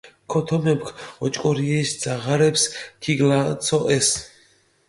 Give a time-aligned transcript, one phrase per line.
[0.33, 0.85] ქოთომეფქ
[1.25, 2.63] ოჭკორიეშ ძაღარეფს
[3.01, 4.09] ქიგლაცოჸეს.